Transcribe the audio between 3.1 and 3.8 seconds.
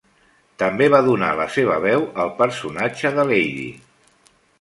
de Lady.